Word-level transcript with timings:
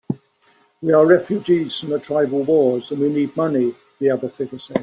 "We're 0.81 1.05
refugees 1.05 1.79
from 1.79 1.89
the 1.91 1.99
tribal 1.99 2.41
wars, 2.41 2.89
and 2.89 2.99
we 3.01 3.09
need 3.09 3.37
money," 3.37 3.75
the 3.99 4.09
other 4.09 4.29
figure 4.29 4.57
said. 4.57 4.79